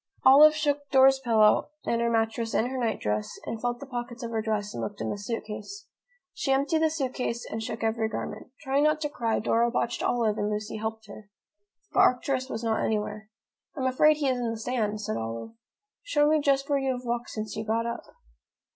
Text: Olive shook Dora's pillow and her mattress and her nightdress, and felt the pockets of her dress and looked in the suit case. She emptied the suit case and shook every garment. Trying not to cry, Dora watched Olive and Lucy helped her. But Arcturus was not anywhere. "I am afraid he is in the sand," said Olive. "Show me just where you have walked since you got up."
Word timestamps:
Olive 0.25 0.55
shook 0.55 0.89
Dora's 0.89 1.19
pillow 1.19 1.69
and 1.85 2.01
her 2.01 2.09
mattress 2.09 2.55
and 2.55 2.67
her 2.69 2.77
nightdress, 2.79 3.37
and 3.45 3.61
felt 3.61 3.79
the 3.79 3.85
pockets 3.85 4.23
of 4.23 4.31
her 4.31 4.41
dress 4.41 4.73
and 4.73 4.81
looked 4.81 4.99
in 4.99 5.11
the 5.11 5.15
suit 5.19 5.45
case. 5.45 5.85
She 6.33 6.51
emptied 6.51 6.79
the 6.79 6.89
suit 6.89 7.13
case 7.13 7.45
and 7.47 7.61
shook 7.61 7.83
every 7.83 8.09
garment. 8.09 8.47
Trying 8.61 8.83
not 8.85 8.99
to 9.01 9.09
cry, 9.09 9.37
Dora 9.39 9.69
watched 9.69 10.01
Olive 10.01 10.39
and 10.39 10.49
Lucy 10.49 10.77
helped 10.77 11.05
her. 11.05 11.29
But 11.93 11.99
Arcturus 11.99 12.49
was 12.49 12.63
not 12.63 12.83
anywhere. 12.83 13.29
"I 13.77 13.81
am 13.81 13.85
afraid 13.85 14.17
he 14.17 14.27
is 14.27 14.39
in 14.39 14.49
the 14.49 14.57
sand," 14.57 15.01
said 15.01 15.17
Olive. 15.17 15.51
"Show 16.01 16.27
me 16.27 16.41
just 16.41 16.67
where 16.67 16.79
you 16.79 16.93
have 16.93 17.05
walked 17.05 17.29
since 17.29 17.55
you 17.55 17.63
got 17.63 17.85
up." 17.85 18.01